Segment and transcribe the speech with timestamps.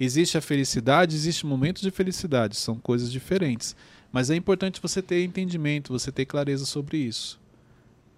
[0.00, 3.74] Existe a felicidade, existe momentos de felicidade, são coisas diferentes.
[4.12, 7.40] Mas é importante você ter entendimento, você ter clareza sobre isso.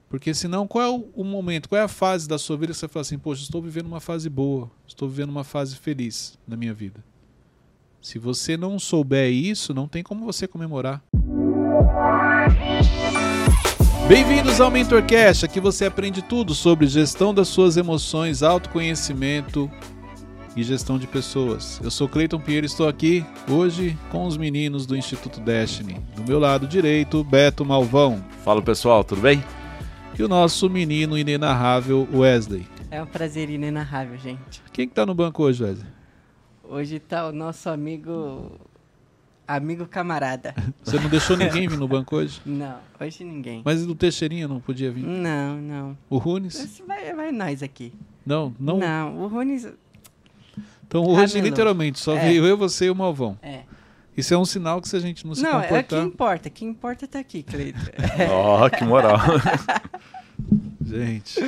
[0.08, 2.86] Porque senão, qual é o momento, qual é a fase da sua vida que você
[2.86, 6.74] fala assim, poxa, estou vivendo uma fase boa, estou vivendo uma fase feliz na minha
[6.74, 7.02] vida.
[8.02, 11.02] Se você não souber isso, não tem como você comemorar.
[14.06, 19.70] Bem-vindos ao MentorCast, aqui você aprende tudo sobre gestão das suas emoções, autoconhecimento
[20.56, 21.80] e gestão de pessoas.
[21.82, 26.00] Eu sou Cleiton Pinheiro e estou aqui hoje com os meninos do Instituto Destiny.
[26.16, 28.24] Do meu lado direito, Beto Malvão.
[28.44, 29.42] Fala pessoal, tudo bem?
[30.18, 32.66] E o nosso menino inenarrável Wesley.
[32.90, 34.62] É um prazer inenarrável, gente.
[34.72, 35.86] Quem que tá no banco hoje, Wesley?
[36.64, 38.58] Hoje tá o nosso amigo
[39.46, 40.54] amigo camarada.
[40.82, 42.40] Você não deixou ninguém vir no banco hoje?
[42.46, 43.62] Não, hoje ninguém.
[43.64, 45.04] Mas o Teixeirinha não podia vir?
[45.04, 45.98] Não, não.
[46.08, 46.80] O Runes?
[46.86, 47.92] Vai, vai nós aqui.
[48.24, 48.78] Não, não.
[48.78, 49.66] Não, o Runes.
[50.90, 52.24] Então hoje, literalmente, só É.
[52.24, 53.38] veio eu, você e o Malvão.
[53.40, 53.60] É.
[54.16, 56.00] Isso é um sinal que se a gente não se Não, é comportar...
[56.00, 56.50] que importa.
[56.50, 57.78] Quem importa tá aqui, Cleiton.
[58.28, 59.16] Ó, que moral.
[60.84, 61.38] Gente,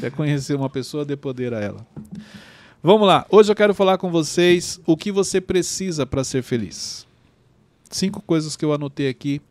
[0.00, 1.86] quer conhecer uma pessoa, dê poder a ela.
[2.82, 3.26] Vamos lá.
[3.28, 7.06] Hoje eu quero falar com vocês o que você precisa para ser feliz.
[7.90, 9.42] Cinco coisas que eu anotei aqui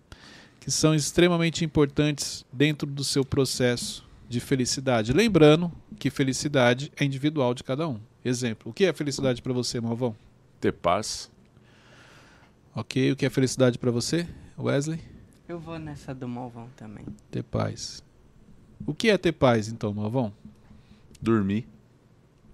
[0.59, 5.11] que são extremamente importantes dentro do seu processo de felicidade.
[5.11, 7.99] Lembrando que felicidade é individual de cada um.
[8.23, 10.15] Exemplo, o que é felicidade para você, Malvão?
[10.61, 11.31] Ter paz.
[12.75, 14.27] Ok, o que é felicidade para você,
[14.57, 15.01] Wesley?
[15.47, 17.05] Eu vou nessa do Malvão também.
[17.31, 18.03] Ter paz.
[18.85, 20.31] O que é ter paz, então, Malvão?
[21.19, 21.67] Dormir.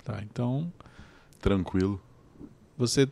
[0.03, 0.71] Tá, então
[1.41, 2.01] Tranquilo.
[2.77, 3.09] você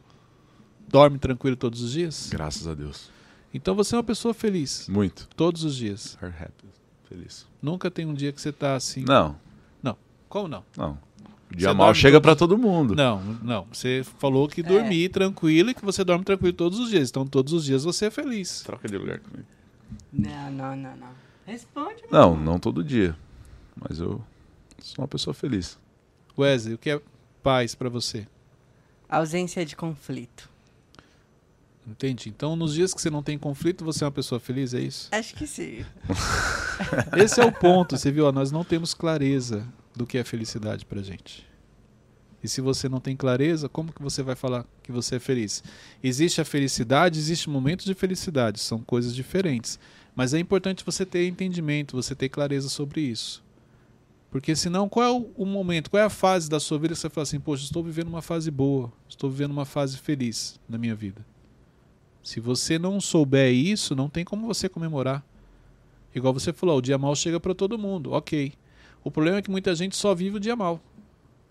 [0.88, 2.30] dorme tranquilo todos os dias?
[2.32, 3.12] Graças a Deus.
[3.54, 5.28] Então você é uma pessoa feliz Muito.
[5.36, 6.18] todos os dias.
[6.22, 6.68] Are happy.
[7.14, 7.46] Feliz.
[7.62, 9.06] Nunca tem um dia que você tá assim.
[9.08, 9.36] Não,
[10.28, 10.64] Como não?
[10.76, 10.92] não.
[10.94, 10.98] O
[11.54, 12.96] Você dia mal dorme chega todos- pra todo mundo.
[12.96, 13.68] Não, não.
[13.72, 17.12] Você falou que dormir tranquilo e que você dorme tranquilo todos os dias.
[17.12, 18.62] Então todos os dias você é feliz.
[18.64, 19.48] Troca de lugar comigo.
[20.12, 21.10] Não, não, não, não.
[21.46, 22.44] Responde, Não, mano.
[22.44, 23.16] não todo dia.
[23.80, 24.20] Mas eu
[24.82, 25.78] sou uma pessoa feliz.
[26.36, 27.00] Wesley, o que é
[27.44, 28.26] paz pra você?
[29.08, 30.50] Ausência de conflito.
[31.86, 32.30] Entendi.
[32.30, 35.10] Então nos dias que você não tem conflito, você é uma pessoa feliz, é isso?
[35.12, 35.86] Acho que sim.
[37.18, 38.32] Esse é o ponto, você viu?
[38.32, 41.48] nós não temos clareza do que é felicidade pra gente.
[42.44, 45.64] E se você não tem clareza, como que você vai falar que você é feliz?
[46.04, 49.80] Existe a felicidade, existe momentos de felicidade, são coisas diferentes.
[50.14, 53.42] Mas é importante você ter entendimento, você ter clareza sobre isso.
[54.30, 57.00] Porque senão, qual é o, o momento, qual é a fase da sua vida que
[57.00, 60.78] você fala assim, poxa, estou vivendo uma fase boa, estou vivendo uma fase feliz na
[60.78, 61.26] minha vida.
[62.22, 65.24] Se você não souber isso, não tem como você comemorar.
[66.16, 68.54] Igual você falou, o dia mal chega para todo mundo, ok.
[69.04, 70.82] O problema é que muita gente só vive o dia mal.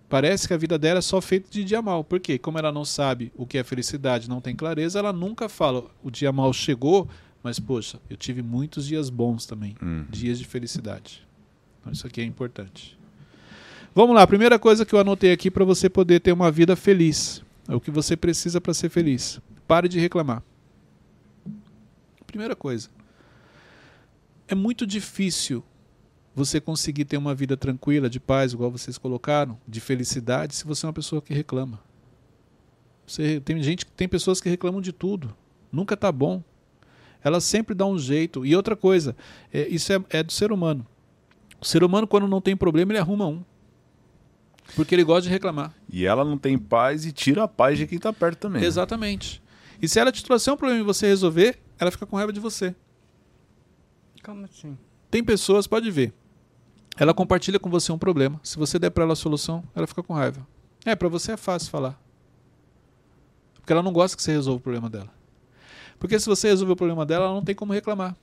[0.09, 2.05] Parece que a vida dela é só feita de dia mal.
[2.05, 2.39] Por quê?
[2.39, 6.11] Como ela não sabe o que é felicidade, não tem clareza, ela nunca fala, o
[6.11, 7.09] dia mal chegou,
[7.43, 10.05] mas poxa, eu tive muitos dias bons também, Hum.
[10.11, 11.27] dias de felicidade.
[11.81, 12.97] Então isso aqui é importante.
[13.95, 16.77] Vamos lá, a primeira coisa que eu anotei aqui para você poder ter uma vida
[16.77, 17.43] feliz.
[17.69, 19.41] É o que você precisa para ser feliz.
[19.67, 20.43] Pare de reclamar.
[22.27, 22.89] Primeira coisa.
[24.53, 25.65] É muito difícil
[26.35, 30.85] você conseguir ter uma vida tranquila, de paz, igual vocês colocaram, de felicidade, se você
[30.85, 31.81] é uma pessoa que reclama.
[33.07, 35.35] Você, tem gente, tem pessoas que reclamam de tudo.
[35.73, 36.43] Nunca tá bom.
[37.25, 38.45] Elas sempre dão um jeito.
[38.45, 39.17] E outra coisa,
[39.51, 40.87] é, isso é, é do ser humano.
[41.59, 43.43] O ser humano, quando não tem problema, ele arruma um.
[44.77, 45.75] Porque ele gosta de reclamar.
[45.89, 48.61] E ela não tem paz e tira a paz de quem tá perto também.
[48.61, 48.69] né?
[48.69, 49.43] Exatamente.
[49.81, 52.39] E se ela te trouxer um problema e você resolver, ela fica com raiva de
[52.39, 52.75] você.
[54.23, 54.79] Como assim?
[55.11, 56.13] Tem pessoas, pode ver.
[56.97, 58.41] Ela compartilha com você um problema.
[58.43, 60.47] Se você der para ela a solução, ela fica com raiva.
[60.85, 62.01] É, para você é fácil falar.
[63.55, 65.11] Porque ela não gosta que você resolva o problema dela.
[65.99, 68.17] Porque se você resolver o problema dela, ela não tem como reclamar.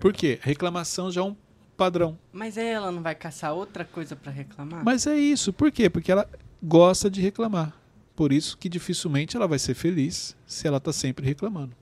[0.00, 0.38] Por quê?
[0.42, 1.36] Reclamação já é um
[1.76, 2.18] padrão.
[2.32, 4.82] Mas aí ela não vai caçar outra coisa pra reclamar?
[4.84, 5.52] Mas é isso.
[5.52, 5.90] Por quê?
[5.90, 6.28] Porque ela
[6.62, 7.74] gosta de reclamar.
[8.16, 11.76] Por isso que dificilmente ela vai ser feliz se ela está sempre reclamando.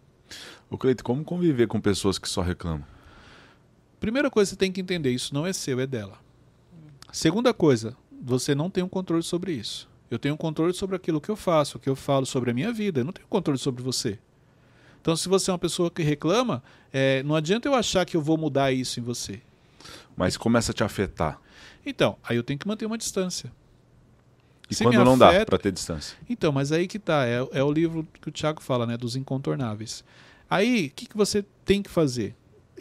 [0.70, 2.84] Ô Cleito, como conviver com pessoas que só reclamam?
[4.00, 6.18] Primeira coisa que você tem que entender, isso não é seu, é dela.
[7.12, 9.88] Segunda coisa, você não tem um controle sobre isso.
[10.10, 12.54] Eu tenho um controle sobre aquilo que eu faço, o que eu falo sobre a
[12.54, 13.00] minha vida.
[13.00, 14.18] Eu não tenho controle sobre você.
[15.00, 16.62] Então, se você é uma pessoa que reclama,
[16.92, 19.40] é, não adianta eu achar que eu vou mudar isso em você.
[20.16, 21.40] Mas começa a te afetar.
[21.84, 23.50] Então, aí eu tenho que manter uma distância.
[24.70, 26.16] E Se quando não dá afeta- pra ter distância?
[26.28, 29.16] Então, mas aí que tá, é, é o livro que o Tiago fala, né, dos
[29.16, 30.04] incontornáveis.
[30.48, 32.34] Aí, o que, que você tem que fazer?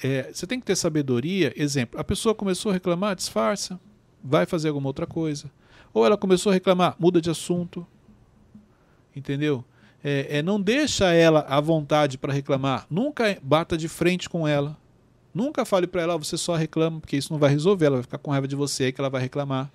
[0.04, 1.54] É, você tem que ter sabedoria.
[1.56, 3.80] Exemplo, a pessoa começou a reclamar, disfarça,
[4.24, 5.52] vai fazer alguma outra coisa.
[5.94, 7.86] Ou ela começou a reclamar, muda de assunto.
[9.16, 9.64] Entendeu?
[10.04, 12.86] É, é não deixa ela à vontade para reclamar.
[12.90, 14.78] Nunca bata de frente com ela.
[15.34, 17.88] Nunca fale para ela, "Ah, você só reclama, porque isso não vai resolver.
[17.88, 19.72] Ela vai ficar com raiva de você, aí que ela vai reclamar.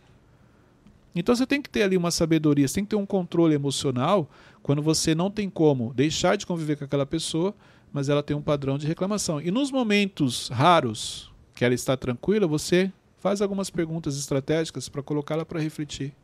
[1.14, 4.28] Então você tem que ter ali uma sabedoria, você tem que ter um controle emocional
[4.62, 7.54] quando você não tem como deixar de conviver com aquela pessoa,
[7.92, 9.40] mas ela tem um padrão de reclamação.
[9.40, 15.44] E nos momentos raros que ela está tranquila, você faz algumas perguntas estratégicas para colocá-la
[15.44, 16.14] para refletir.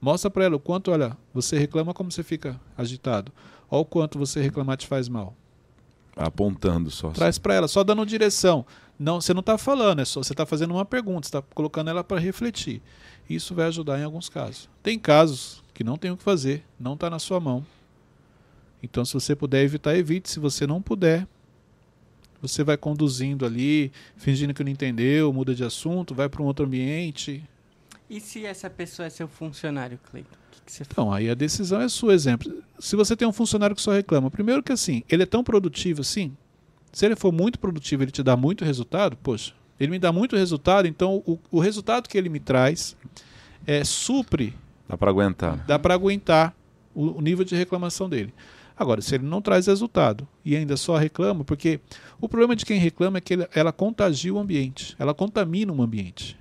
[0.00, 3.32] Mostra para ela o quanto, olha, você reclama como você fica agitado.
[3.70, 5.34] Olha o quanto você reclamar te faz mal.
[6.14, 7.10] Apontando só.
[7.10, 8.66] Traz para ela, só dando direção.
[8.98, 12.04] Não, você não está falando, é só você está fazendo uma pergunta, está colocando ela
[12.04, 12.82] para refletir.
[13.28, 14.68] Isso vai ajudar em alguns casos.
[14.82, 17.64] Tem casos que não tem o que fazer, não está na sua mão.
[18.82, 20.28] Então, se você puder evitar, evite.
[20.28, 21.26] Se você não puder,
[22.40, 26.64] você vai conduzindo ali, fingindo que não entendeu, muda de assunto, vai para um outro
[26.66, 27.44] ambiente.
[28.10, 30.28] E se essa pessoa é seu funcionário, Cleiton?
[30.30, 30.90] O que, que você faz?
[30.92, 32.12] Então, aí a decisão é sua.
[32.12, 35.44] Exemplo, se você tem um funcionário que só reclama, primeiro que assim, ele é tão
[35.44, 36.36] produtivo assim,
[36.92, 40.36] se ele for muito produtivo, ele te dá muito resultado, poxa, ele me dá muito
[40.36, 42.96] resultado, então o, o resultado que ele me traz
[43.66, 44.54] é, supre,
[44.88, 45.64] Dá pra aguentar.
[45.66, 46.54] dá para aguentar
[46.94, 48.34] o, o nível de reclamação dele.
[48.82, 51.80] Agora, se ele não traz resultado e ainda só reclama, porque
[52.20, 55.80] o problema de quem reclama é que ele- ela contagia o ambiente, ela contamina o
[55.80, 56.36] ambiente.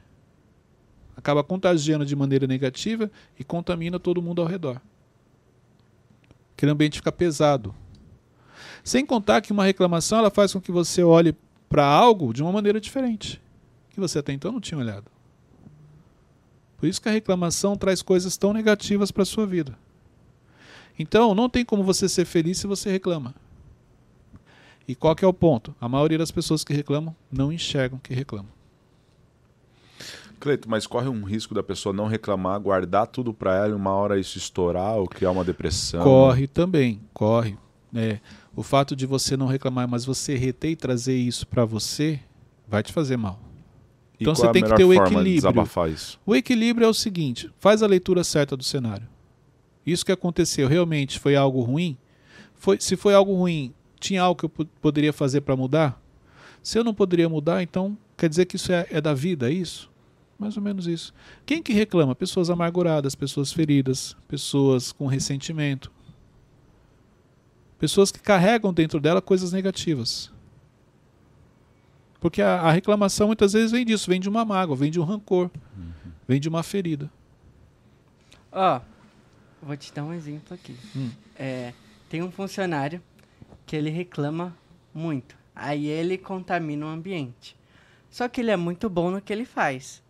[1.16, 4.82] Acaba contagiando de maneira negativa e contamina todo mundo ao redor.
[6.58, 7.76] Aquele ambiente fica pesado.
[8.84, 11.36] Sem contar que uma reclamação ela faz com que você olhe
[11.70, 13.40] para algo de uma maneira diferente,
[13.92, 15.06] que você até então não tinha olhado.
[16.78, 19.78] Por isso que a reclamação traz coisas tão negativas para a sua vida.
[20.98, 23.34] Então, não tem como você ser feliz se você reclama.
[24.88, 25.74] E qual que é o ponto?
[25.80, 28.50] A maioria das pessoas que reclamam não enxergam que reclamam.
[30.40, 33.92] Cleito, mas corre um risco da pessoa não reclamar, guardar tudo pra ela e uma
[33.92, 36.04] hora isso estourar ou criar uma depressão.
[36.04, 37.56] Corre também, corre.
[37.94, 38.20] É,
[38.56, 42.20] o fato de você não reclamar, mas você reter e trazer isso para você,
[42.68, 43.40] vai te fazer mal.
[44.20, 45.70] E Então você é tem que ter o equilíbrio.
[46.26, 49.08] O equilíbrio é o seguinte: faz a leitura certa do cenário.
[49.86, 51.98] Isso que aconteceu realmente foi algo ruim?
[52.54, 56.00] Foi, se foi algo ruim, tinha algo que eu po- poderia fazer para mudar?
[56.62, 59.54] Se eu não poderia mudar, então quer dizer que isso é, é da vida, é
[59.54, 59.90] isso?
[60.38, 61.14] Mais ou menos isso.
[61.46, 62.14] Quem que reclama?
[62.16, 65.92] Pessoas amarguradas, pessoas feridas, pessoas com ressentimento.
[67.80, 70.32] Pessoas que carregam dentro dela coisas negativas.
[72.20, 75.04] Porque a, a reclamação muitas vezes vem disso, vem de uma mágoa, vem de um
[75.04, 75.50] rancor,
[76.28, 77.10] vem de uma ferida.
[78.52, 78.82] Ó,
[79.62, 80.76] vou te dar um exemplo aqui.
[80.96, 81.12] Hum.
[81.38, 81.74] É,
[82.10, 83.02] tem um funcionário
[83.66, 84.56] que ele reclama
[84.94, 85.36] muito.
[85.56, 87.56] Aí ele contamina o ambiente.
[88.10, 90.02] Só que ele é muito bom no que ele faz.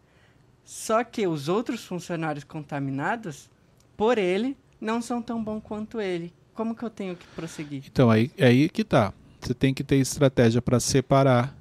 [0.63, 3.50] Só que os outros funcionários contaminados,
[3.98, 6.33] por ele, não são tão bons quanto ele.
[6.53, 7.83] Como que eu tenho que prosseguir?
[7.88, 9.13] Então, aí, é aí que tá.
[9.39, 11.56] Você tem que ter estratégia para separar.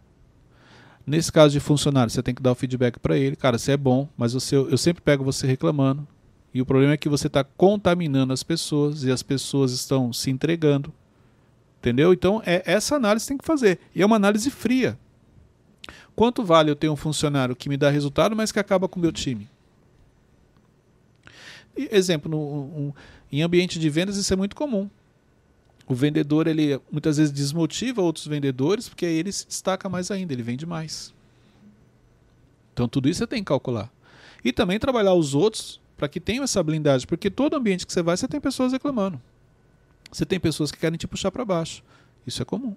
[1.06, 3.36] Nesse caso de funcionário, você tem que dar o feedback para ele.
[3.36, 6.06] Cara, você é bom, mas você, eu sempre pego você reclamando.
[6.52, 10.30] E o problema é que você está contaminando as pessoas e as pessoas estão se
[10.30, 10.92] entregando.
[11.78, 12.12] Entendeu?
[12.12, 13.78] Então, é essa análise tem que fazer.
[13.94, 14.98] E é uma análise fria.
[16.14, 19.02] Quanto vale eu ter um funcionário que me dá resultado, mas que acaba com o
[19.02, 19.48] meu time?
[21.76, 22.92] E, exemplo, no, um-
[23.32, 24.90] em ambiente de vendas isso é muito comum.
[25.86, 30.32] O vendedor ele muitas vezes desmotiva outros vendedores porque aí ele se destaca mais ainda,
[30.32, 31.14] ele vende mais.
[32.72, 33.90] Então tudo isso você tem que calcular.
[34.44, 38.00] E também trabalhar os outros para que tenham essa blindagem, porque todo ambiente que você
[38.02, 39.20] vai você tem pessoas reclamando.
[40.10, 41.84] Você tem pessoas que querem te puxar para baixo.
[42.26, 42.74] Isso é comum.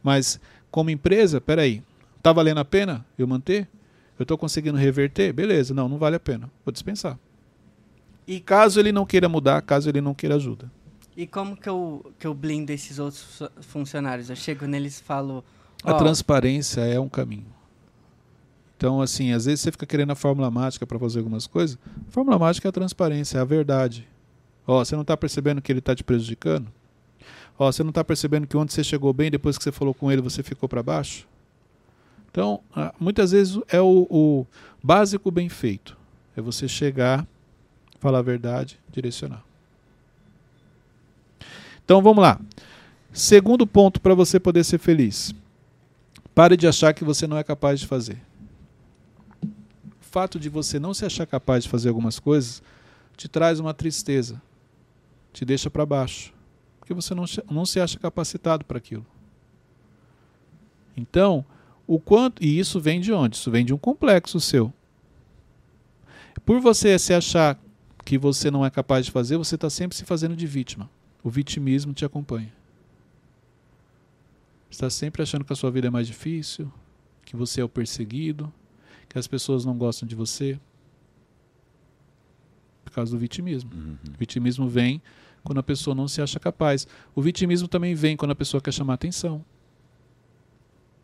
[0.00, 0.38] Mas
[0.70, 1.82] como empresa, peraí,
[2.22, 3.66] tá valendo a pena eu manter?
[4.16, 5.32] Eu estou conseguindo reverter?
[5.32, 6.48] Beleza, não, não vale a pena.
[6.64, 7.18] Vou dispensar.
[8.24, 10.70] E caso ele não queira mudar, caso ele não queira ajuda.
[11.16, 14.30] E como que eu, que eu blindo esses outros fu- funcionários?
[14.30, 15.44] Eu chego neles e falo.
[15.82, 17.57] A "Ó, transparência é um caminho.
[18.78, 21.76] Então, assim, às vezes você fica querendo a fórmula mágica para fazer algumas coisas.
[22.08, 24.06] A fórmula mágica é a transparência, é a verdade.
[24.64, 26.68] Ó, você não está percebendo que ele está te prejudicando?
[27.58, 30.12] Ó, você não está percebendo que onde você chegou bem, depois que você falou com
[30.12, 31.26] ele, você ficou para baixo?
[32.30, 32.60] Então,
[33.00, 34.46] muitas vezes é o, o
[34.80, 35.98] básico bem feito.
[36.36, 37.26] É você chegar,
[37.98, 39.42] falar a verdade, direcionar.
[41.84, 42.40] Então, vamos lá.
[43.12, 45.34] Segundo ponto para você poder ser feliz.
[46.32, 48.28] Pare de achar que você não é capaz de fazer.
[50.10, 52.62] Fato de você não se achar capaz de fazer algumas coisas
[53.16, 54.40] te traz uma tristeza,
[55.32, 56.32] te deixa para baixo,
[56.78, 59.04] porque você não, se- não se acha capacitado para aquilo.
[60.96, 61.44] Então,
[61.86, 63.36] o quanto e isso vem de onde?
[63.36, 64.72] Isso vem de um complexo seu.
[66.44, 67.58] Por você se achar
[68.04, 70.88] que você não é capaz de fazer, você está sempre se fazendo de vítima.
[71.22, 72.52] O vitimismo te acompanha.
[74.70, 76.72] Está sempre achando que a sua vida é mais difícil,
[77.24, 78.50] que você é o perseguido,
[79.08, 80.58] que as pessoas não gostam de você.
[82.84, 83.70] Por causa do vitimismo.
[83.72, 83.96] Uhum.
[84.14, 85.00] O vitimismo vem
[85.42, 86.86] quando a pessoa não se acha capaz.
[87.14, 89.44] O vitimismo também vem quando a pessoa quer chamar atenção.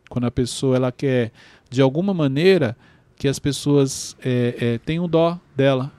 [0.09, 1.31] Quando a pessoa ela quer,
[1.69, 2.77] de alguma maneira,
[3.15, 5.91] que as pessoas é, é, tenham dó dela.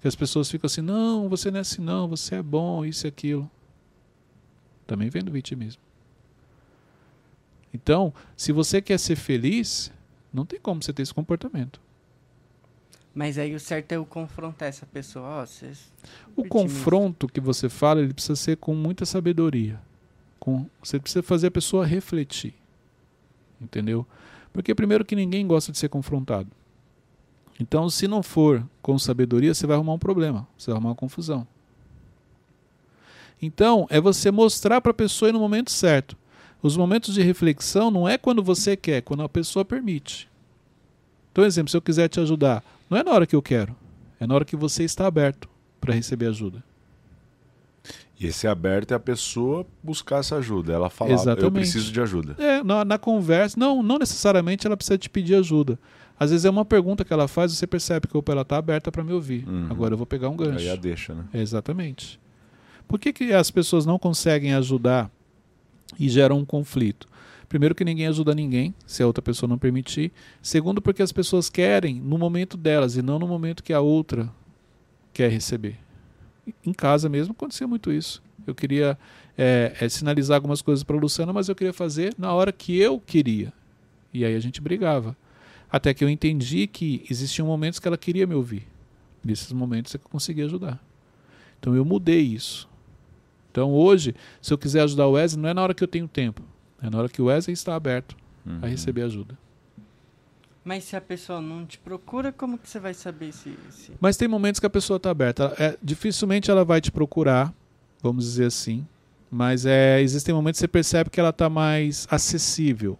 [0.00, 3.06] Que as pessoas ficam assim, não, você não é assim não, você é bom, isso
[3.06, 3.50] e aquilo.
[4.86, 5.80] Também vem do vitimismo.
[7.72, 9.92] Então, se você quer ser feliz,
[10.32, 11.80] não tem como você ter esse comportamento.
[13.14, 15.46] Mas aí o certo é eu confrontar essa pessoa.
[15.46, 15.92] Vocês...
[16.34, 19.78] O confronto que você fala, ele precisa ser com muita sabedoria.
[20.40, 22.54] Com, você precisa fazer a pessoa refletir.
[23.60, 24.06] Entendeu?
[24.52, 26.48] Porque primeiro que ninguém gosta de ser confrontado.
[27.60, 30.96] Então, se não for com sabedoria, você vai arrumar um problema, você vai arrumar uma
[30.96, 31.46] confusão.
[33.40, 36.16] Então, é você mostrar para a pessoa no momento certo.
[36.62, 40.28] Os momentos de reflexão não é quando você quer, é quando a pessoa permite.
[41.32, 43.74] Então, exemplo, se eu quiser te ajudar, não é na hora que eu quero,
[44.20, 45.48] é na hora que você está aberto
[45.80, 46.62] para receber ajuda.
[48.20, 50.72] E esse aberto é a pessoa buscar essa ajuda.
[50.72, 52.36] Ela falar, eu preciso de ajuda.
[52.38, 55.76] É, na, na conversa, não, não necessariamente ela precisa te pedir ajuda.
[56.20, 58.56] Às vezes é uma pergunta que ela faz e você percebe que opa, ela está
[58.56, 59.44] aberta para me ouvir.
[59.48, 59.66] Uhum.
[59.68, 60.58] Agora eu vou pegar um gancho.
[60.60, 61.24] Aí a deixa, né?
[61.34, 62.20] Exatamente.
[62.86, 65.10] Por que, que as pessoas não conseguem ajudar
[65.98, 67.08] e geram um conflito?
[67.48, 70.10] Primeiro que ninguém ajuda ninguém, se a outra pessoa não permitir.
[70.40, 74.32] Segundo, porque as pessoas querem no momento delas e não no momento que a outra
[75.12, 75.78] quer receber.
[76.64, 78.22] Em casa mesmo acontecia muito isso.
[78.46, 78.98] Eu queria
[79.36, 82.78] é, é, sinalizar algumas coisas para a Luciana, mas eu queria fazer na hora que
[82.78, 83.52] eu queria.
[84.14, 85.16] E aí a gente brigava.
[85.70, 88.66] Até que eu entendi que existiam momentos que ela queria me ouvir.
[89.24, 90.82] Nesses momentos é que eu consegui ajudar.
[91.60, 92.68] Então eu mudei isso.
[93.52, 96.08] Então hoje, se eu quiser ajudar o Wesley, não é na hora que eu tenho
[96.08, 96.42] tempo.
[96.82, 98.58] É na hora que o Wesley está aberto Uhum.
[98.60, 99.38] a receber ajuda.
[100.64, 103.56] Mas se a pessoa não te procura, como que você vai saber se...
[103.70, 103.92] se...
[104.00, 105.54] Mas tem momentos que a pessoa está aberta.
[105.58, 107.54] É, dificilmente ela vai te procurar,
[108.02, 108.84] vamos dizer assim.
[109.30, 112.98] Mas é, existem momentos que você percebe que ela está mais acessível.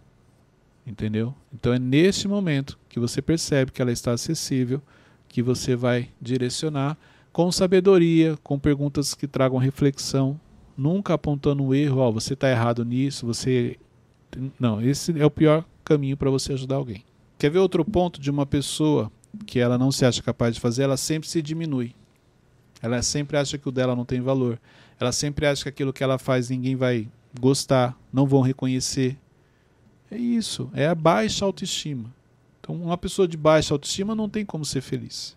[0.87, 1.33] Entendeu?
[1.53, 4.81] Então é neste momento que você percebe que ela está acessível
[5.27, 6.97] que você vai direcionar
[7.31, 10.39] com sabedoria, com perguntas que tragam reflexão,
[10.77, 13.77] nunca apontando o erro, ó, você está errado nisso, você
[14.59, 17.03] não, esse é o pior caminho para você ajudar alguém.
[17.37, 19.11] Quer ver outro ponto de uma pessoa
[19.45, 21.93] que ela não se acha capaz de fazer, ela sempre se diminui.
[22.81, 24.59] Ela sempre acha que o dela não tem valor.
[24.99, 27.07] Ela sempre acha que aquilo que ela faz ninguém vai
[27.39, 29.17] gostar, não vão reconhecer.
[30.11, 32.13] É isso, é a baixa autoestima.
[32.59, 35.35] Então, uma pessoa de baixa autoestima não tem como ser feliz.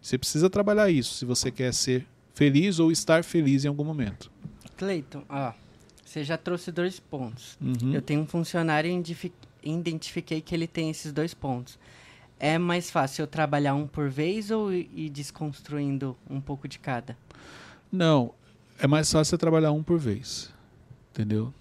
[0.00, 4.30] Você precisa trabalhar isso se você quer ser feliz ou estar feliz em algum momento.
[4.76, 5.52] Cleiton, ó,
[6.04, 7.56] você já trouxe dois pontos.
[7.60, 7.94] Uhum.
[7.94, 11.78] Eu tenho um funcionário e identifiquei que ele tem esses dois pontos.
[12.38, 17.16] É mais fácil eu trabalhar um por vez ou ir desconstruindo um pouco de cada?
[17.90, 18.34] Não,
[18.78, 20.52] é mais fácil trabalhar um por vez.
[21.12, 21.54] Entendeu?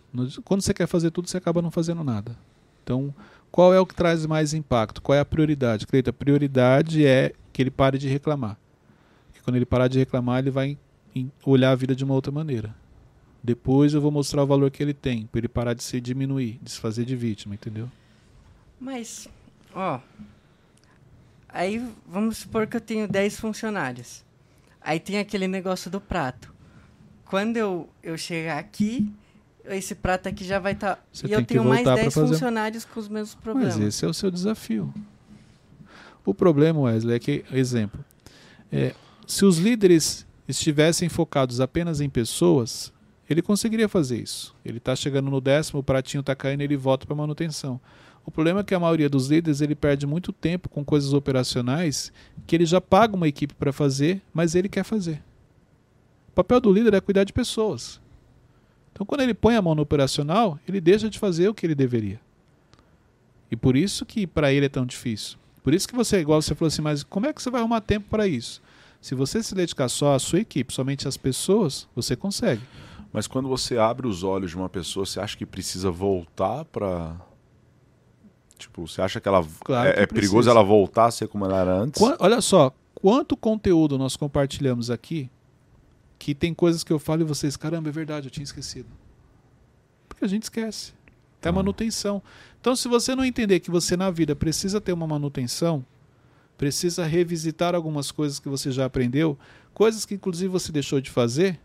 [0.43, 2.35] Quando você quer fazer tudo, você acaba não fazendo nada.
[2.83, 3.13] Então,
[3.51, 5.01] qual é o que traz mais impacto?
[5.01, 5.85] Qual é a prioridade?
[5.85, 8.57] Cleita, a prioridade é que ele pare de reclamar.
[9.41, 10.77] Porque quando ele parar de reclamar, ele vai
[11.45, 12.75] olhar a vida de uma outra maneira.
[13.43, 16.59] Depois eu vou mostrar o valor que ele tem, para ele parar de se diminuir,
[16.61, 17.89] de se fazer de vítima, entendeu?
[18.79, 19.27] Mas,
[19.73, 19.99] ó.
[21.49, 24.23] Aí vamos supor que eu tenho 10 funcionários.
[24.79, 26.53] Aí tem aquele negócio do prato.
[27.25, 29.11] Quando eu, eu chegar aqui,
[29.65, 31.03] esse prato aqui já vai estar.
[31.11, 33.75] Você e eu tenho mais voltar pra 10 fazer- funcionários com os mesmos problemas.
[33.75, 34.93] Mas esse é o seu desafio.
[36.23, 38.03] O problema, Wesley, é que, exemplo,
[38.71, 38.93] é,
[39.31, 42.91] se os líderes estivessem focados apenas em pessoas,
[43.29, 44.53] ele conseguiria fazer isso.
[44.63, 47.79] Ele está chegando no décimo, o pratinho está caindo, ele volta para manutenção.
[48.25, 52.11] O problema é que a maioria dos líderes ele perde muito tempo com coisas operacionais
[52.45, 55.23] que ele já paga uma equipe para fazer, mas ele quer fazer.
[56.27, 58.01] O papel do líder é cuidar de pessoas.
[58.91, 61.73] Então, quando ele põe a mão no operacional, ele deixa de fazer o que ele
[61.73, 62.19] deveria.
[63.49, 65.37] E por isso que para ele é tão difícil.
[65.63, 67.79] Por isso que você, igual você falou assim, mas como é que você vai arrumar
[67.79, 68.61] tempo para isso?
[69.01, 72.61] Se você se dedicar só à sua equipe, somente às pessoas, você consegue.
[73.11, 77.19] Mas quando você abre os olhos de uma pessoa, você acha que precisa voltar pra.
[78.57, 79.45] Tipo, você acha que ela.
[79.65, 81.99] Claro é que é perigoso ela voltar a ser como ela era antes?
[81.99, 85.29] Qua- olha só, quanto conteúdo nós compartilhamos aqui
[86.19, 88.87] que tem coisas que eu falo e vocês, caramba, é verdade, eu tinha esquecido.
[90.07, 90.93] Porque a gente esquece.
[91.41, 91.53] É a Ah.
[91.53, 92.21] manutenção.
[92.61, 95.83] Então, se você não entender que você na vida precisa ter uma manutenção,
[96.61, 99.35] precisa revisitar algumas coisas que você já aprendeu,
[99.73, 101.59] coisas que inclusive você deixou de fazer,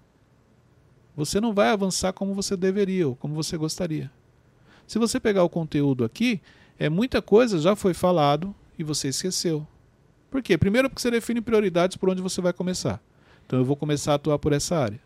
[1.15, 4.11] você não vai avançar como você deveria ou como você gostaria.
[4.87, 6.41] Se você pegar o conteúdo aqui,
[6.79, 9.67] é muita coisa já foi falado e você esqueceu.
[10.31, 10.57] Por quê?
[10.57, 12.99] Primeiro porque você define prioridades por onde você vai começar.
[13.45, 14.99] Então eu vou começar a atuar por essa área.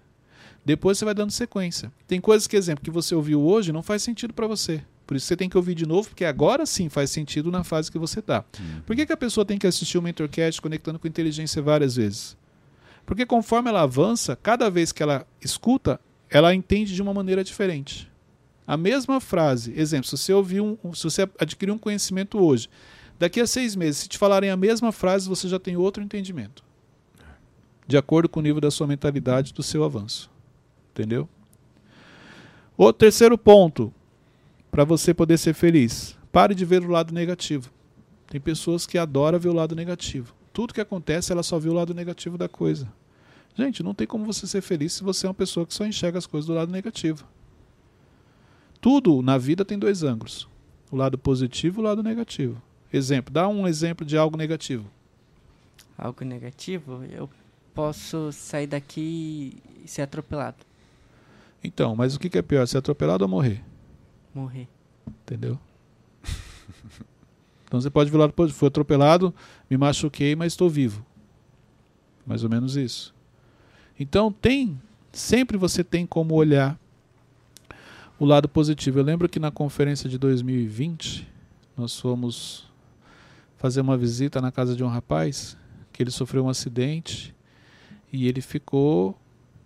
[0.64, 1.92] Depois você vai dando sequência.
[2.06, 4.84] Tem coisas que, exemplo, que você ouviu hoje não faz sentido para você.
[5.10, 7.90] Por isso você tem que ouvir de novo, porque agora sim faz sentido na fase
[7.90, 8.44] que você está.
[8.60, 8.82] Uhum.
[8.86, 12.36] Por que, que a pessoa tem que assistir o Mentorcast conectando com inteligência várias vezes?
[13.04, 16.00] Porque conforme ela avança, cada vez que ela escuta,
[16.30, 18.08] ela entende de uma maneira diferente.
[18.64, 22.70] A mesma frase, exemplo, se você ouvir um, se você adquirir um conhecimento hoje,
[23.18, 26.62] daqui a seis meses, se te falarem a mesma frase, você já tem outro entendimento.
[27.84, 30.30] De acordo com o nível da sua mentalidade, do seu avanço.
[30.92, 31.28] Entendeu?
[32.76, 33.92] O terceiro ponto,
[34.70, 37.70] para você poder ser feliz, pare de ver o lado negativo.
[38.28, 40.32] Tem pessoas que adoram ver o lado negativo.
[40.52, 42.88] Tudo que acontece, ela só vê o lado negativo da coisa.
[43.54, 46.18] Gente, não tem como você ser feliz se você é uma pessoa que só enxerga
[46.18, 47.26] as coisas do lado negativo.
[48.80, 50.48] Tudo na vida tem dois ângulos:
[50.90, 52.62] o lado positivo e o lado negativo.
[52.92, 54.88] Exemplo, dá um exemplo de algo negativo.
[55.98, 57.04] Algo negativo?
[57.04, 57.28] Eu
[57.74, 60.56] posso sair daqui e ser atropelado.
[61.62, 63.62] Então, mas o que é pior, ser atropelado ou morrer?
[64.34, 64.68] Morrer.
[65.06, 65.58] Entendeu?
[67.64, 68.58] então você pode positivo.
[68.58, 69.34] Fui atropelado,
[69.68, 71.04] me machuquei, mas estou vivo.
[72.26, 73.14] Mais ou menos isso.
[73.98, 74.80] Então tem,
[75.12, 76.78] sempre você tem como olhar
[78.18, 78.98] o lado positivo.
[78.98, 81.26] Eu lembro que na conferência de 2020
[81.76, 82.68] nós fomos
[83.56, 85.56] fazer uma visita na casa de um rapaz
[85.92, 87.34] que ele sofreu um acidente
[88.12, 89.18] e ele ficou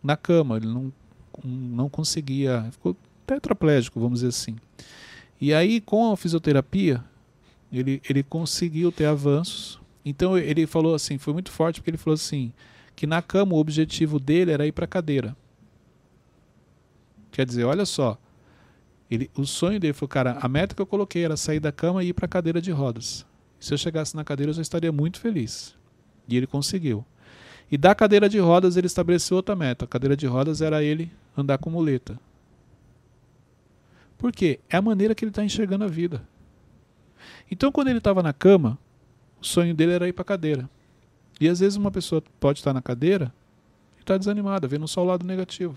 [0.03, 0.93] na cama, ele não,
[1.45, 4.57] não conseguia, ficou tetraplégico, vamos dizer assim.
[5.41, 7.03] E aí com a fisioterapia
[7.73, 9.81] ele, ele conseguiu ter avanços.
[10.05, 12.53] Então ele falou assim, foi muito forte porque ele falou assim,
[12.95, 15.37] que na cama o objetivo dele era ir para a cadeira.
[17.31, 18.17] Quer dizer, olha só,
[19.11, 22.05] ele, o sonho dele foi, cara, a meta que eu coloquei era sair da cama
[22.05, 23.27] e ir para a cadeira de rodas.
[23.59, 25.75] Se eu chegasse na cadeira, eu já estaria muito feliz.
[26.29, 27.05] E ele conseguiu.
[27.71, 29.85] E da cadeira de rodas, ele estabeleceu outra meta.
[29.85, 32.19] A cadeira de rodas era ele andar com muleta.
[34.19, 34.61] Por quê?
[34.69, 36.27] É a maneira que ele está enxergando a vida.
[37.51, 38.79] Então, quando ele estava na cama,
[39.41, 40.69] o sonho dele era ir para a cadeira.
[41.41, 43.33] E às vezes uma pessoa pode estar na cadeira
[43.99, 45.77] e está desanimada, vendo só o lado negativo.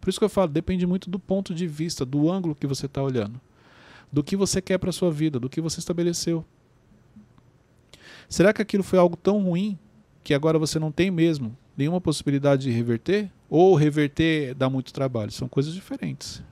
[0.00, 2.86] Por isso que eu falo, depende muito do ponto de vista, do ângulo que você
[2.86, 3.40] está olhando,
[4.12, 6.44] do que você quer para sua vida, do que você estabeleceu.
[8.28, 9.78] Será que aquilo foi algo tão ruim
[10.22, 13.30] que agora você não tem mesmo nenhuma possibilidade de reverter?
[13.48, 15.30] Ou reverter dá muito trabalho?
[15.30, 16.42] São coisas diferentes.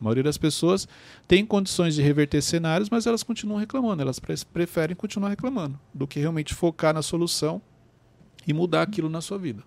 [0.00, 0.88] A maioria das pessoas
[1.26, 4.02] tem condições de reverter cenários, mas elas continuam reclamando.
[4.02, 4.20] Elas
[4.52, 7.60] preferem continuar reclamando do que realmente focar na solução
[8.46, 9.62] e mudar aquilo na sua vida.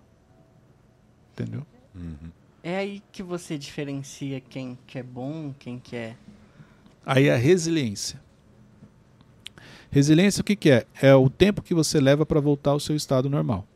[1.32, 1.66] Entendeu?
[1.94, 2.30] Uhum.
[2.62, 6.16] É aí que você diferencia quem que é bom, quem que é.
[7.06, 8.20] Aí é a resiliência.
[9.90, 10.86] Resiliência o que, que é?
[11.00, 13.66] É o tempo que você leva para voltar ao seu estado normal.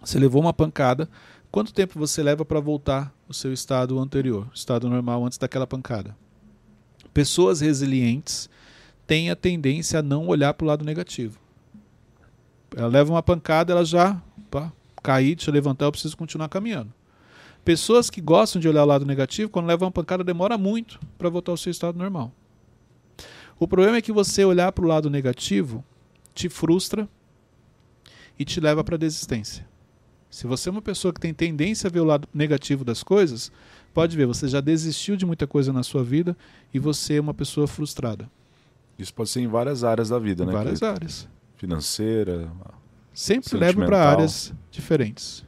[0.00, 1.08] Você levou uma pancada,
[1.52, 6.16] quanto tempo você leva para voltar o seu estado anterior, estado normal antes daquela pancada.
[7.12, 8.48] Pessoas resilientes
[9.06, 11.38] têm a tendência a não olhar para o lado negativo.
[12.74, 16.92] Ela leva uma pancada, ela já pá, cair, deixa eu levantar, eu preciso continuar caminhando.
[17.62, 21.28] Pessoas que gostam de olhar o lado negativo, quando levam uma pancada, demora muito para
[21.28, 22.32] voltar ao seu estado normal.
[23.58, 25.84] O problema é que você olhar para o lado negativo
[26.34, 27.06] te frustra
[28.38, 29.70] e te leva para a desistência.
[30.32, 33.52] Se você é uma pessoa que tem tendência a ver o lado negativo das coisas,
[33.92, 36.34] pode ver, você já desistiu de muita coisa na sua vida
[36.72, 38.30] e você é uma pessoa frustrada.
[38.98, 40.52] Isso pode ser em várias áreas da vida, em né?
[40.54, 41.28] Várias áreas.
[41.58, 42.50] Financeira.
[43.12, 45.44] Sempre leva para áreas diferentes.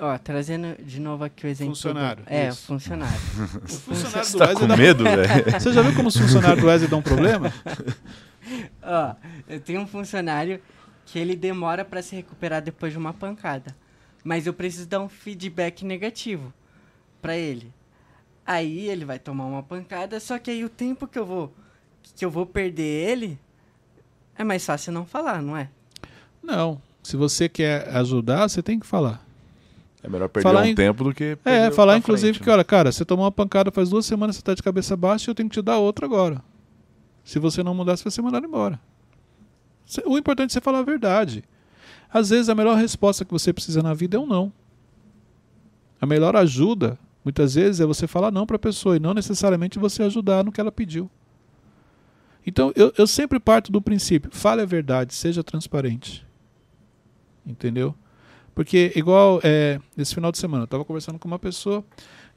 [0.00, 1.76] Ó, trazendo de novo aqui o exemplo.
[1.76, 2.24] Funcionário.
[2.24, 2.28] Do...
[2.28, 2.66] É, isso.
[2.66, 3.20] funcionário.
[3.62, 4.76] o funcionário do tá com dá...
[4.76, 5.60] medo, velho?
[5.60, 7.54] Você já viu como os funcionários do Wesley dão um problema?
[8.82, 9.14] Ó,
[9.48, 10.60] eu tenho um funcionário
[11.06, 13.74] que ele demora para se recuperar depois de uma pancada.
[14.22, 16.52] Mas eu preciso dar um feedback negativo
[17.22, 17.72] para ele.
[18.44, 21.54] Aí ele vai tomar uma pancada, só que aí o tempo que eu vou
[22.14, 23.38] que eu vou perder ele
[24.36, 25.68] é mais fácil não falar, não é?
[26.42, 26.80] Não.
[27.02, 29.24] Se você quer ajudar, você tem que falar.
[30.02, 30.74] É melhor perder falar um em...
[30.74, 31.36] tempo do que.
[31.44, 32.54] É, falar inclusive frente, que, né?
[32.54, 35.30] olha, cara, você tomou uma pancada faz duas semanas, você tá de cabeça baixa e
[35.30, 36.42] eu tenho que te dar outra agora.
[37.24, 38.78] Se você não mudar, você vai ser mandado embora.
[40.04, 41.44] O importante é você falar a verdade.
[42.12, 44.52] Às vezes a melhor resposta que você precisa na vida é um não.
[46.00, 49.78] A melhor ajuda, muitas vezes, é você falar não para a pessoa e não necessariamente
[49.78, 51.10] você ajudar no que ela pediu.
[52.46, 56.24] Então, eu, eu sempre parto do princípio: fale a verdade, seja transparente.
[57.44, 57.94] Entendeu?
[58.54, 61.84] Porque, igual é, esse final de semana, eu estava conversando com uma pessoa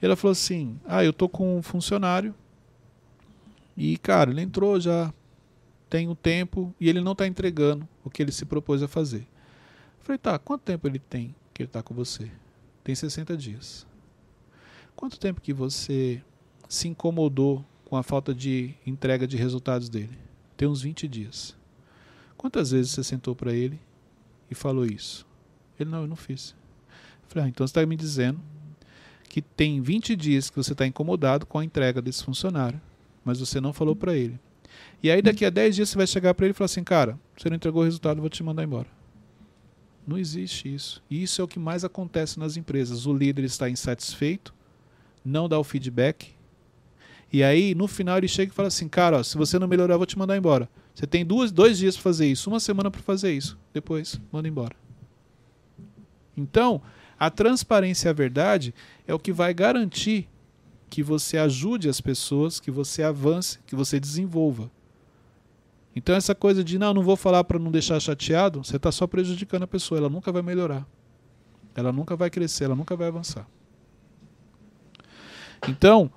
[0.01, 2.33] e ela falou assim: Ah, eu tô com um funcionário
[3.77, 5.13] e, cara, ele entrou já
[5.89, 9.21] tem um tempo e ele não está entregando o que ele se propôs a fazer.
[9.99, 12.29] Eu falei: Tá, quanto tempo ele tem que ele está com você?
[12.83, 13.87] Tem 60 dias.
[14.95, 16.21] Quanto tempo que você
[16.67, 20.17] se incomodou com a falta de entrega de resultados dele?
[20.55, 21.55] Tem uns 20 dias.
[22.37, 23.79] Quantas vezes você sentou para ele
[24.49, 25.25] e falou isso?
[25.79, 26.55] Ele, não, eu não fiz.
[27.23, 28.39] Eu falei, ah, então você está me dizendo
[29.29, 32.81] que tem 20 dias que você está incomodado com a entrega desse funcionário,
[33.23, 34.39] mas você não falou para ele.
[35.01, 37.17] E aí daqui a 10 dias você vai chegar para ele e falar assim, cara,
[37.37, 38.87] você não entregou o resultado, vou te mandar embora.
[40.05, 41.03] Não existe isso.
[41.09, 43.05] E isso é o que mais acontece nas empresas.
[43.05, 44.53] O líder está insatisfeito,
[45.23, 46.33] não dá o feedback.
[47.31, 49.97] E aí, no final, ele chega e fala assim: Cara, ó, se você não melhorar,
[49.97, 50.67] vou te mandar embora.
[50.95, 53.57] Você tem duas, dois dias para fazer isso, uma semana para fazer isso.
[53.71, 54.75] Depois, manda embora.
[56.35, 56.81] Então,
[57.19, 58.73] a transparência e a verdade
[59.07, 60.27] é o que vai garantir
[60.89, 64.69] que você ajude as pessoas, que você avance, que você desenvolva.
[65.95, 69.07] Então essa coisa de não, não vou falar para não deixar chateado, você está só
[69.07, 70.87] prejudicando a pessoa, ela nunca vai melhorar.
[71.75, 73.47] Ela nunca vai crescer, ela nunca vai avançar.
[75.67, 76.11] Então,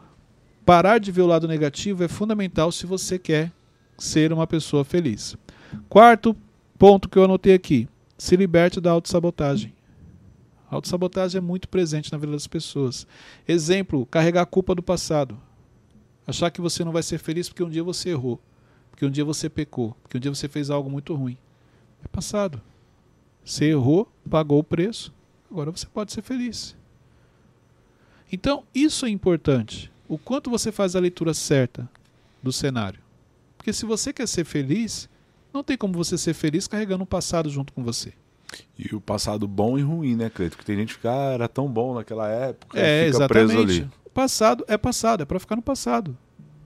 [0.64, 3.52] parar de ver o lado negativo é fundamental se você quer
[3.98, 5.36] ser uma pessoa feliz.
[5.88, 6.36] Quarto
[6.78, 9.74] ponto que eu anotei aqui: se liberte da autossabotagem.
[10.72, 13.06] A autossabotagem é muito presente na vida das pessoas.
[13.46, 15.38] Exemplo, carregar a culpa do passado.
[16.26, 18.40] Achar que você não vai ser feliz porque um dia você errou,
[18.90, 21.36] porque um dia você pecou, porque um dia você fez algo muito ruim.
[22.02, 22.58] É passado.
[23.44, 25.12] Você errou, pagou o preço,
[25.50, 26.74] agora você pode ser feliz.
[28.32, 29.92] Então, isso é importante.
[30.08, 31.86] O quanto você faz a leitura certa
[32.42, 33.00] do cenário.
[33.58, 35.06] Porque se você quer ser feliz,
[35.52, 38.14] não tem como você ser feliz carregando o passado junto com você.
[38.78, 40.56] E o passado bom e ruim, né, Cleito?
[40.56, 43.54] Porque tem gente que fica, ah, era tão bom naquela época, é, fica exatamente.
[43.54, 43.90] preso ali.
[44.04, 46.16] O passado é passado, é para ficar no passado.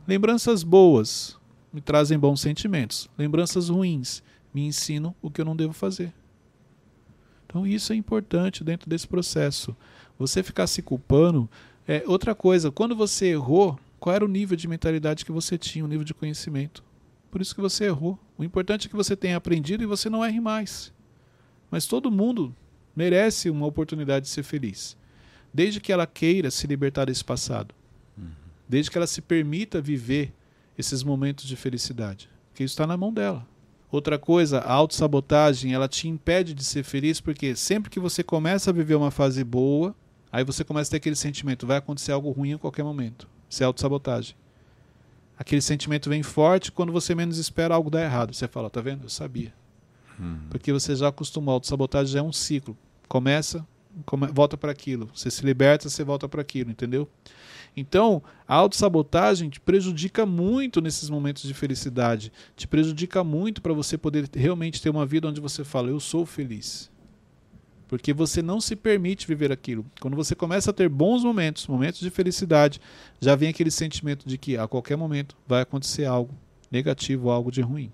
[0.07, 1.37] Lembranças boas
[1.73, 3.09] me trazem bons sentimentos.
[3.19, 4.23] Lembranças ruins
[4.53, 6.13] me ensinam o que eu não devo fazer.
[7.47, 9.77] Então isso é importante dentro desse processo.
[10.19, 11.49] Você ficar se culpando
[11.87, 12.71] é outra coisa.
[12.71, 16.15] Quando você errou, qual era o nível de mentalidade que você tinha, o nível de
[16.15, 16.83] conhecimento?
[17.31, 18.19] Por isso que você errou.
[18.39, 20.93] O importante é que você tenha aprendido e você não erre mais.
[21.71, 22.55] Mas todo mundo
[22.95, 24.97] merece uma oportunidade de ser feliz,
[25.53, 27.75] desde que ela queira se libertar desse passado,
[28.17, 28.31] uhum.
[28.69, 30.33] desde que ela se permita viver
[30.79, 33.47] esses momentos de felicidade, porque isso está na mão dela.
[33.91, 38.71] Outra coisa, a autossabotagem, ela te impede de ser feliz porque sempre que você começa
[38.71, 39.95] a viver uma fase boa,
[40.31, 43.29] aí você começa a ter aquele sentimento, vai acontecer algo ruim a qualquer momento.
[43.49, 44.35] Isso é autossabotagem.
[45.39, 48.35] Aquele sentimento vem forte quando você menos espera algo dar errado.
[48.35, 49.05] Você fala, tá vendo?
[49.05, 49.53] Eu sabia.
[50.51, 52.77] Porque você já acostumou, autossabotagem já é um ciclo.
[53.09, 53.67] Começa,
[54.05, 55.09] come, volta para aquilo.
[55.15, 57.09] Você se liberta, você volta para aquilo, entendeu?
[57.77, 62.33] Então, a autossabotagem te prejudica muito nesses momentos de felicidade.
[62.57, 66.25] Te prejudica muito para você poder realmente ter uma vida onde você fala, eu sou
[66.25, 66.91] feliz.
[67.87, 69.85] Porque você não se permite viver aquilo.
[70.01, 72.81] Quando você começa a ter bons momentos, momentos de felicidade,
[73.21, 76.35] já vem aquele sentimento de que a qualquer momento vai acontecer algo
[76.71, 77.93] negativo, algo de ruim.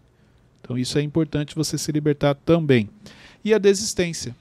[0.62, 2.88] Então isso é importante você se libertar também.
[3.44, 4.34] E a desistência.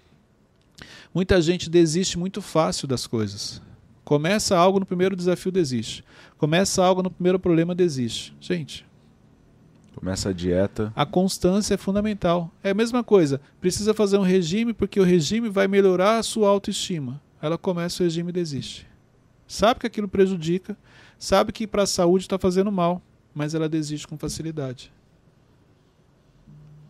[1.13, 3.61] Muita gente desiste muito fácil das coisas.
[4.05, 6.05] Começa algo no primeiro desafio, desiste.
[6.37, 8.33] Começa algo no primeiro problema, desiste.
[8.39, 8.85] Gente.
[9.95, 10.93] Começa a dieta.
[10.95, 12.51] A constância é fundamental.
[12.63, 13.41] É a mesma coisa.
[13.59, 17.21] Precisa fazer um regime porque o regime vai melhorar a sua autoestima.
[17.41, 18.87] Ela começa o regime e desiste.
[19.47, 20.77] Sabe que aquilo prejudica,
[21.19, 23.01] sabe que para a saúde está fazendo mal,
[23.35, 24.91] mas ela desiste com facilidade.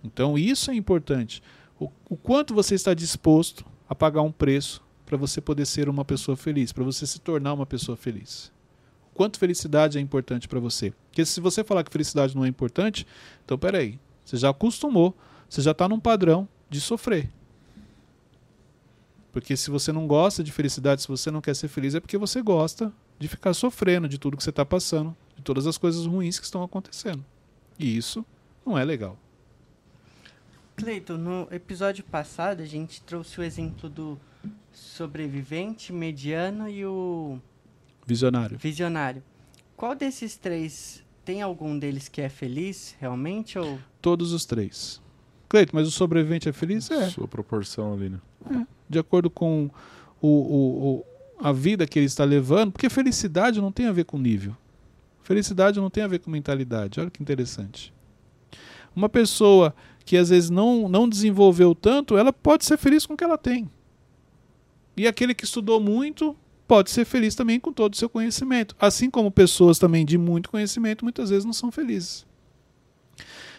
[0.04, 1.42] Então isso é importante.
[1.80, 6.06] O, o quanto você está disposto a pagar um preço para você poder ser uma
[6.06, 8.52] pessoa feliz, para você se tornar uma pessoa feliz.
[9.12, 10.94] O quanto felicidade é importante para você.
[11.10, 13.06] Porque se você falar que felicidade não é importante,
[13.44, 15.16] então peraí, você já acostumou,
[15.50, 17.30] você já está num padrão de sofrer.
[19.32, 22.18] Porque se você não gosta de felicidade, se você não quer ser feliz, é porque
[22.18, 26.06] você gosta de ficar sofrendo de tudo que você está passando, de todas as coisas
[26.06, 27.24] ruins que estão acontecendo.
[27.78, 28.26] E isso
[28.66, 29.18] não é legal.
[30.76, 34.20] Cleiton, no episódio passado a gente trouxe o exemplo do
[34.72, 37.40] sobrevivente, mediano e o
[38.06, 38.58] visionário.
[38.58, 39.24] Visionário.
[39.76, 45.02] Qual desses três tem algum deles que é feliz realmente ou todos os três?
[45.50, 46.90] Cleiton, mas o sobrevivente é feliz?
[46.90, 47.10] É.
[47.10, 48.20] Sua proporção ali, né?
[48.50, 48.66] É.
[48.90, 49.70] De acordo com
[50.22, 51.06] o, o, o,
[51.40, 54.56] a vida que ele está levando, porque felicidade não tem a ver com nível.
[55.24, 57.00] Felicidade não tem a ver com mentalidade.
[57.00, 57.94] Olha que interessante.
[58.96, 59.76] Uma pessoa
[60.06, 63.38] que às vezes não, não desenvolveu tanto, ela pode ser feliz com o que ela
[63.38, 63.70] tem.
[64.96, 66.36] E aquele que estudou muito
[66.68, 68.76] pode ser feliz também com todo o seu conhecimento.
[68.80, 72.26] Assim como pessoas também de muito conhecimento muitas vezes não são felizes.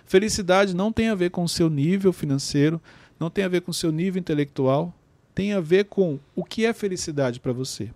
[0.05, 2.81] Felicidade não tem a ver com o seu nível financeiro,
[3.19, 4.95] não tem a ver com o seu nível intelectual,
[5.35, 7.91] tem a ver com o que é felicidade para você.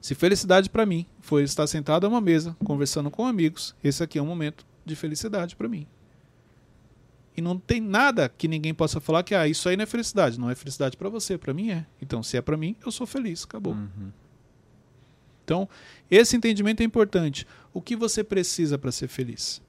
[0.00, 4.18] Se felicidade para mim foi estar sentado a uma mesa, conversando com amigos, esse aqui
[4.18, 5.86] é um momento de felicidade para mim.
[7.38, 10.40] E não tem nada que ninguém possa falar que ah, isso aí não é felicidade.
[10.40, 11.86] Não é felicidade para você, para mim é.
[12.02, 13.74] Então, se é para mim, eu sou feliz, acabou.
[13.74, 14.10] Uhum.
[15.44, 15.68] Então,
[16.10, 17.46] esse entendimento é importante.
[17.72, 19.62] O que você precisa para ser feliz?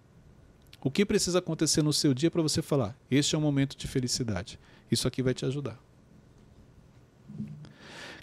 [0.82, 3.88] O que precisa acontecer no seu dia para você falar: este é um momento de
[3.88, 4.60] felicidade?
[4.90, 5.80] Isso aqui vai te ajudar.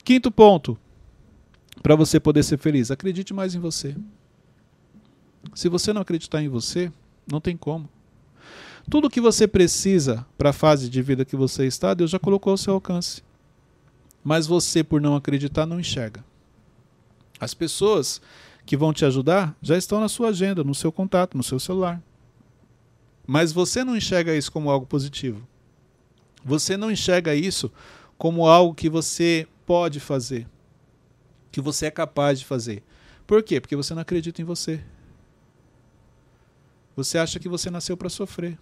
[0.02, 0.76] Quinto ponto,
[1.84, 3.94] para você poder ser feliz, acredite mais em você.
[5.54, 6.90] Se você não acreditar em você,
[7.30, 7.88] não tem como.
[8.88, 12.52] Tudo que você precisa para a fase de vida que você está, Deus já colocou
[12.52, 13.22] ao seu alcance.
[14.22, 16.24] Mas você, por não acreditar, não enxerga.
[17.38, 18.20] As pessoas
[18.64, 22.00] que vão te ajudar já estão na sua agenda, no seu contato, no seu celular.
[23.26, 25.46] Mas você não enxerga isso como algo positivo.
[26.44, 27.72] Você não enxerga isso
[28.16, 30.46] como algo que você pode fazer,
[31.50, 32.84] que você é capaz de fazer.
[33.26, 33.60] Por quê?
[33.60, 34.80] Porque você não acredita em você.
[36.94, 38.56] Você acha que você nasceu para sofrer.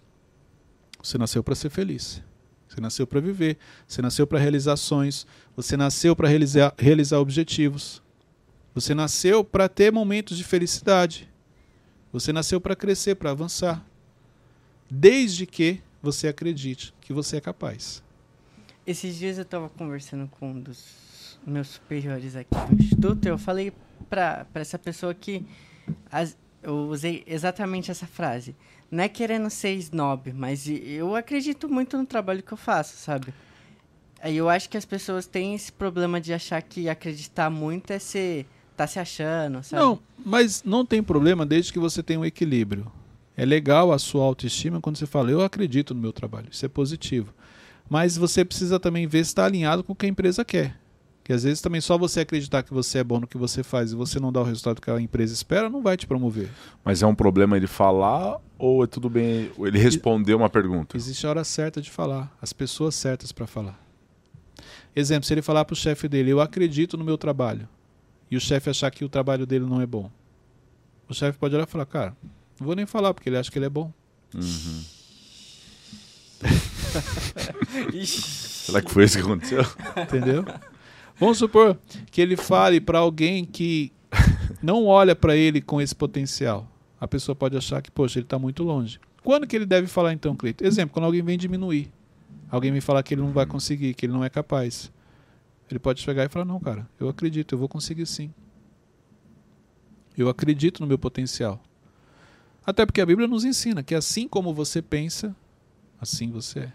[1.04, 2.22] Você nasceu para ser feliz.
[2.66, 3.58] Você nasceu para viver.
[3.86, 5.26] Você nasceu para realizar sonhos.
[5.54, 8.02] Você nasceu para realizar, realizar objetivos.
[8.74, 11.30] Você nasceu para ter momentos de felicidade.
[12.10, 13.84] Você nasceu para crescer, para avançar.
[14.90, 18.02] Desde que você acredite que você é capaz.
[18.86, 23.26] Esses dias eu estava conversando com um dos meus superiores aqui no instituto.
[23.28, 23.74] Eu falei
[24.08, 25.44] para essa pessoa que
[26.10, 28.56] as, eu usei exatamente essa frase
[28.94, 33.34] não é querendo ser snob, mas eu acredito muito no trabalho que eu faço, sabe?
[34.22, 37.98] Aí eu acho que as pessoas têm esse problema de achar que acreditar muito é
[37.98, 38.46] ser
[38.76, 39.82] tá se achando, sabe?
[39.82, 42.90] Não, mas não tem problema desde que você tenha um equilíbrio.
[43.36, 46.68] É legal a sua autoestima quando você fala, eu acredito no meu trabalho, isso é
[46.68, 47.34] positivo.
[47.88, 50.76] Mas você precisa também ver se está alinhado com o que a empresa quer.
[51.24, 53.92] Que às vezes também só você acreditar que você é bom no que você faz
[53.92, 56.50] e você não dá o resultado que a empresa espera, não vai te promover.
[56.84, 60.94] Mas é um problema ele falar ou é tudo bem ele responder uma pergunta?
[60.98, 63.82] Existe a hora certa de falar, as pessoas certas para falar.
[64.94, 67.66] Exemplo, se ele falar para o chefe dele, eu acredito no meu trabalho,
[68.30, 70.10] e o chefe achar que o trabalho dele não é bom,
[71.08, 72.16] o chefe pode olhar e falar, cara,
[72.60, 73.90] não vou nem falar porque ele acha que ele é bom.
[74.34, 74.84] Uhum.
[78.06, 79.62] Será que foi isso que aconteceu?
[79.96, 80.44] Entendeu?
[81.18, 81.78] Vamos supor
[82.10, 83.92] que ele fale para alguém que
[84.62, 86.68] não olha para ele com esse potencial.
[87.00, 88.98] A pessoa pode achar que, poxa, ele está muito longe.
[89.22, 90.64] Quando que ele deve falar então, Cleito?
[90.64, 91.90] Exemplo, quando alguém vem diminuir.
[92.50, 94.92] Alguém me falar que ele não vai conseguir, que ele não é capaz.
[95.70, 98.32] Ele pode chegar e falar: Não, cara, eu acredito, eu vou conseguir sim.
[100.16, 101.60] Eu acredito no meu potencial.
[102.64, 105.34] Até porque a Bíblia nos ensina que assim como você pensa,
[106.00, 106.72] assim você é.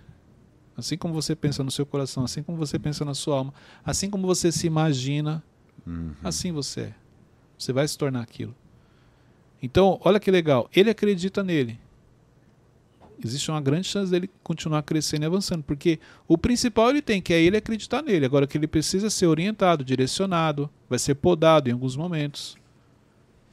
[0.79, 3.53] Assim como você pensa no seu coração, assim como você pensa na sua alma,
[3.85, 5.43] assim como você se imagina,
[5.85, 6.13] Uhum.
[6.23, 6.93] assim você é.
[7.57, 8.55] Você vai se tornar aquilo.
[9.61, 10.69] Então, olha que legal.
[10.73, 11.79] Ele acredita nele.
[13.23, 17.33] Existe uma grande chance dele continuar crescendo e avançando, porque o principal ele tem, que
[17.33, 18.25] é ele acreditar nele.
[18.25, 22.57] Agora que ele precisa ser orientado, direcionado, vai ser podado em alguns momentos.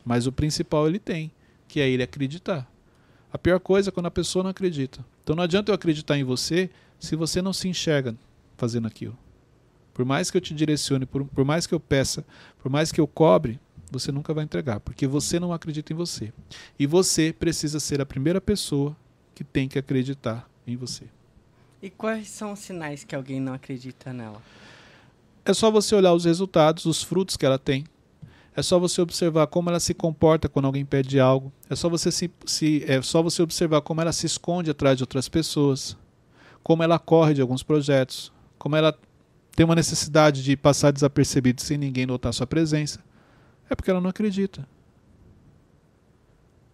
[0.05, 1.33] Mas o principal ele tem,
[1.67, 2.71] que é ele acreditar.
[3.33, 5.05] A pior coisa é quando a pessoa não acredita.
[5.25, 8.15] Então não adianta eu acreditar em você se você não se enxerga
[8.57, 9.17] fazendo aquilo.
[9.93, 12.25] Por mais que eu te direcione, por, por mais que eu peça,
[12.63, 13.59] por mais que eu cobre,
[13.91, 16.33] você nunca vai entregar, porque você não acredita em você.
[16.79, 18.97] E você precisa ser a primeira pessoa
[19.35, 21.05] que tem que acreditar em você.
[21.83, 24.43] E quais são os sinais que alguém não acredita nela?
[25.45, 27.85] É só você olhar os resultados, os frutos que ela tem.
[28.57, 31.53] É só você observar como ela se comporta quando alguém pede algo.
[31.69, 35.03] É só você se, se é só você observar como ela se esconde atrás de
[35.03, 35.97] outras pessoas,
[36.66, 38.92] como ela corre de alguns projetos, como ela
[39.55, 42.98] tem uma necessidade de passar desapercebido sem ninguém notar sua presença.
[43.70, 44.66] É porque ela não acredita.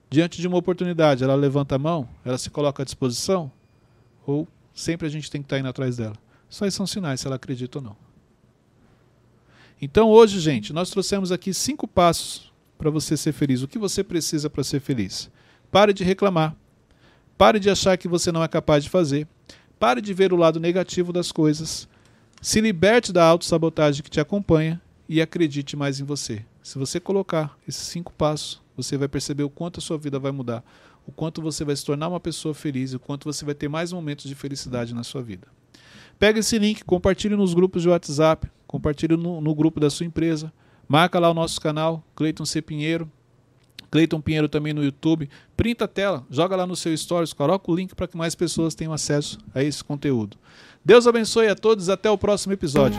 [0.09, 3.53] Diante de uma oportunidade, ela levanta a mão, ela se coloca à disposição,
[4.27, 6.17] ou sempre a gente tem que estar indo atrás dela.
[6.49, 7.97] Só esses são sinais se ela acredita ou não.
[9.79, 13.61] Então hoje, gente, nós trouxemos aqui cinco passos para você ser feliz.
[13.61, 15.31] O que você precisa para ser feliz?
[15.71, 16.57] Pare de reclamar.
[17.37, 19.29] Pare de achar que você não é capaz de fazer.
[19.83, 21.89] Pare de ver o lado negativo das coisas.
[22.41, 26.45] Se liberte da autossabotagem que te acompanha e acredite mais em você.
[26.63, 30.31] Se você colocar esses cinco passos, você vai perceber o quanto a sua vida vai
[30.31, 30.63] mudar,
[31.05, 33.93] o quanto você vai se tornar uma pessoa feliz, o quanto você vai ter mais
[33.93, 35.49] momentos de felicidade na sua vida.
[36.17, 40.53] Pega esse link, compartilhe nos grupos de WhatsApp, compartilhe no, no grupo da sua empresa,
[40.87, 42.63] marca lá o nosso canal, Cleiton C.
[42.63, 43.11] Pinheiro,
[43.93, 45.29] Cleiton Pinheiro também no YouTube.
[45.55, 48.75] Printa a tela, joga lá no seu stories, coloca o link para que mais pessoas
[48.75, 50.39] tenham acesso a esse conteúdo.
[50.83, 52.99] Deus abençoe a todos, até o próximo episódio.